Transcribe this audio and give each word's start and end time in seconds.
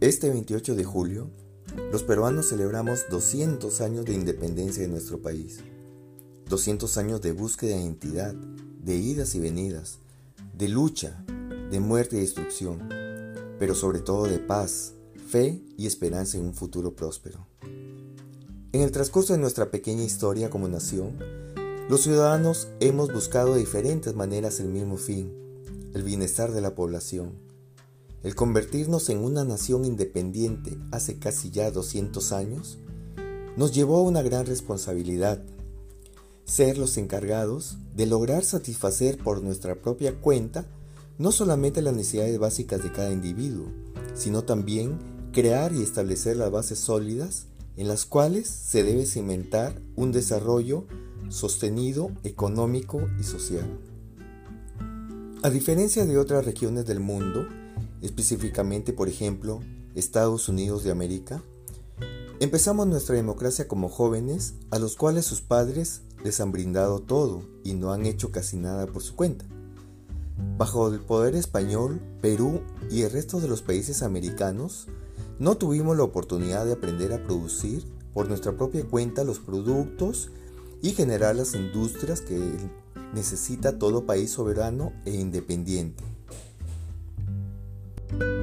Este 0.00 0.30
28 0.30 0.76
de 0.76 0.84
julio, 0.84 1.28
los 1.90 2.04
peruanos 2.04 2.50
celebramos 2.50 3.06
200 3.10 3.80
años 3.80 4.04
de 4.04 4.14
independencia 4.14 4.80
de 4.80 4.88
nuestro 4.88 5.20
país. 5.20 5.58
200 6.48 6.96
años 6.98 7.20
de 7.20 7.32
búsqueda 7.32 7.74
de 7.74 7.82
identidad, 7.82 8.32
de 8.32 8.94
idas 8.94 9.34
y 9.34 9.40
venidas, 9.40 9.98
de 10.56 10.68
lucha, 10.68 11.24
de 11.72 11.80
muerte 11.80 12.16
y 12.16 12.20
destrucción, 12.20 12.88
pero 13.58 13.74
sobre 13.74 13.98
todo 13.98 14.28
de 14.28 14.38
paz, 14.38 14.92
fe 15.26 15.64
y 15.76 15.88
esperanza 15.88 16.38
en 16.38 16.44
un 16.44 16.54
futuro 16.54 16.94
próspero. 16.94 17.48
En 18.70 18.82
el 18.82 18.92
transcurso 18.92 19.32
de 19.32 19.40
nuestra 19.40 19.72
pequeña 19.72 20.04
historia 20.04 20.48
como 20.48 20.68
nación, 20.68 21.18
los 21.88 22.02
ciudadanos 22.02 22.68
hemos 22.78 23.12
buscado 23.12 23.54
de 23.54 23.60
diferentes 23.60 24.14
maneras 24.14 24.60
el 24.60 24.68
mismo 24.68 24.96
fin, 24.96 25.32
el 25.92 26.04
bienestar 26.04 26.52
de 26.52 26.60
la 26.60 26.76
población. 26.76 27.47
El 28.22 28.34
convertirnos 28.34 29.10
en 29.10 29.18
una 29.18 29.44
nación 29.44 29.84
independiente 29.84 30.76
hace 30.90 31.18
casi 31.18 31.50
ya 31.50 31.70
200 31.70 32.32
años 32.32 32.78
nos 33.56 33.72
llevó 33.72 33.98
a 33.98 34.02
una 34.02 34.22
gran 34.22 34.46
responsabilidad, 34.46 35.42
ser 36.44 36.78
los 36.78 36.96
encargados 36.96 37.78
de 37.94 38.06
lograr 38.06 38.44
satisfacer 38.44 39.18
por 39.18 39.42
nuestra 39.42 39.76
propia 39.76 40.20
cuenta 40.20 40.66
no 41.18 41.30
solamente 41.32 41.82
las 41.82 41.94
necesidades 41.94 42.38
básicas 42.38 42.82
de 42.82 42.92
cada 42.92 43.12
individuo, 43.12 43.66
sino 44.14 44.42
también 44.42 44.98
crear 45.32 45.72
y 45.72 45.82
establecer 45.82 46.36
las 46.36 46.50
bases 46.50 46.78
sólidas 46.78 47.46
en 47.76 47.86
las 47.86 48.04
cuales 48.04 48.48
se 48.48 48.82
debe 48.82 49.06
cimentar 49.06 49.80
un 49.94 50.10
desarrollo 50.10 50.86
sostenido, 51.28 52.10
económico 52.24 53.00
y 53.20 53.22
social. 53.22 53.78
A 55.42 55.50
diferencia 55.50 56.04
de 56.04 56.18
otras 56.18 56.44
regiones 56.44 56.86
del 56.86 56.98
mundo, 56.98 57.46
específicamente 58.02 58.92
por 58.92 59.08
ejemplo 59.08 59.60
Estados 59.94 60.48
Unidos 60.48 60.84
de 60.84 60.90
América, 60.90 61.42
empezamos 62.40 62.86
nuestra 62.86 63.16
democracia 63.16 63.66
como 63.66 63.88
jóvenes 63.88 64.54
a 64.70 64.78
los 64.78 64.96
cuales 64.96 65.24
sus 65.24 65.40
padres 65.40 66.02
les 66.24 66.40
han 66.40 66.52
brindado 66.52 67.00
todo 67.00 67.42
y 67.64 67.74
no 67.74 67.92
han 67.92 68.06
hecho 68.06 68.30
casi 68.30 68.56
nada 68.56 68.86
por 68.86 69.02
su 69.02 69.16
cuenta. 69.16 69.44
Bajo 70.56 70.88
el 70.88 71.00
poder 71.00 71.34
español, 71.34 72.00
Perú 72.20 72.60
y 72.90 73.02
el 73.02 73.10
resto 73.10 73.40
de 73.40 73.48
los 73.48 73.62
países 73.62 74.02
americanos 74.02 74.86
no 75.38 75.56
tuvimos 75.56 75.96
la 75.96 76.04
oportunidad 76.04 76.64
de 76.64 76.72
aprender 76.72 77.12
a 77.12 77.22
producir 77.22 77.84
por 78.14 78.28
nuestra 78.28 78.56
propia 78.56 78.84
cuenta 78.84 79.24
los 79.24 79.38
productos 79.38 80.30
y 80.82 80.90
generar 80.90 81.36
las 81.36 81.54
industrias 81.54 82.20
que 82.20 82.38
necesita 83.14 83.78
todo 83.78 84.06
país 84.06 84.30
soberano 84.30 84.92
e 85.04 85.14
independiente. 85.14 86.04
thank 88.10 88.22
you 88.22 88.37